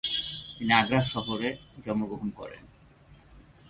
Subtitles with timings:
[0.55, 1.49] তিনি আগ্রা সহরে
[1.85, 2.63] জন্মগ্রহণ করেন।